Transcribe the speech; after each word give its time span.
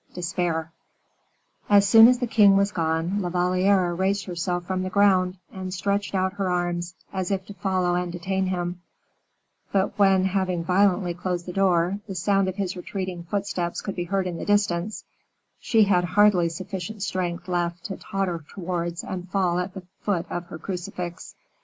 Despair. 0.15 0.73
As 1.69 1.87
soon 1.87 2.07
as 2.07 2.17
the 2.17 2.25
king 2.25 2.57
was 2.57 2.71
gone 2.71 3.21
La 3.21 3.29
Valliere 3.29 3.93
raised 3.93 4.25
herself 4.25 4.65
from 4.65 4.81
the 4.81 4.89
ground, 4.89 5.37
and 5.53 5.71
stretched 5.71 6.15
out 6.15 6.33
her 6.33 6.49
arms, 6.49 6.95
as 7.13 7.29
if 7.29 7.45
to 7.45 7.53
follow 7.53 7.93
and 7.93 8.11
detain 8.11 8.47
him, 8.47 8.81
but 9.71 9.99
when, 9.99 10.25
having 10.25 10.63
violently 10.63 11.13
closed 11.13 11.45
the 11.45 11.53
door, 11.53 11.99
the 12.07 12.15
sound 12.15 12.47
of 12.47 12.55
his 12.55 12.75
retreating 12.75 13.25
footsteps 13.29 13.79
could 13.81 13.95
be 13.95 14.05
heard 14.05 14.25
in 14.25 14.37
the 14.37 14.43
distance, 14.45 15.03
she 15.59 15.83
had 15.83 16.03
hardly 16.03 16.49
sufficient 16.49 17.03
strength 17.03 17.47
left 17.47 17.83
to 17.83 17.95
totter 17.97 18.43
towards 18.49 19.03
and 19.03 19.29
fall 19.29 19.59
at 19.59 19.75
the 19.75 19.83
foot 20.03 20.25
of 20.31 20.47
her 20.47 20.57
crucifix. 20.57 21.35